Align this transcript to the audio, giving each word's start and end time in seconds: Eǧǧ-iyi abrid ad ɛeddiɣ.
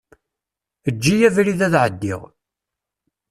Eǧǧ-iyi 0.89 1.25
abrid 1.29 1.61
ad 1.67 1.73
ɛeddiɣ. 1.83 2.21